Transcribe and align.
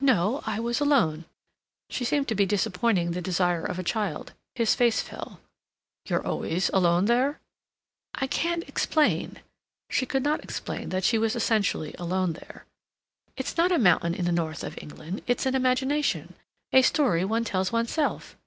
"No. 0.00 0.42
I 0.46 0.58
was 0.58 0.80
alone." 0.80 1.26
She 1.90 2.02
seemed 2.02 2.28
to 2.28 2.34
be 2.34 2.46
disappointing 2.46 3.10
the 3.10 3.20
desire 3.20 3.62
of 3.62 3.78
a 3.78 3.82
child. 3.82 4.32
His 4.54 4.74
face 4.74 5.02
fell. 5.02 5.38
"You're 6.06 6.26
always 6.26 6.70
alone 6.72 7.04
there?" 7.04 7.40
"I 8.14 8.26
can't 8.26 8.66
explain." 8.66 9.40
She 9.90 10.06
could 10.06 10.22
not 10.22 10.42
explain 10.42 10.88
that 10.88 11.04
she 11.04 11.18
was 11.18 11.36
essentially 11.36 11.94
alone 11.98 12.32
there. 12.32 12.64
"It's 13.36 13.58
not 13.58 13.70
a 13.70 13.78
mountain 13.78 14.14
in 14.14 14.24
the 14.24 14.32
North 14.32 14.64
of 14.64 14.78
England. 14.80 15.20
It's 15.26 15.44
an 15.44 15.54
imagination—a 15.54 16.80
story 16.80 17.22
one 17.22 17.44
tells 17.44 17.70
oneself. 17.70 18.38